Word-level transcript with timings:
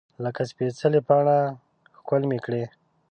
لکه 0.23 0.41
سپیڅلې 0.49 1.01
پاڼه 1.07 1.37
ښکل 1.97 2.21
مې 2.29 2.39
کړې 2.45 2.63